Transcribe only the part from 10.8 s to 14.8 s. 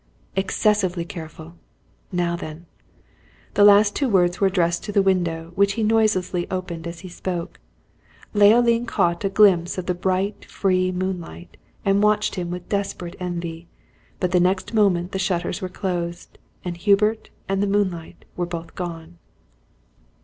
moonlight, and watched him with desperate envy; but the next